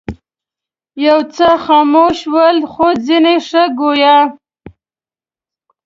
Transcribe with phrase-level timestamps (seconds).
[1.05, 4.17] یو څه خموش ول خو ځینې ښه ګویا.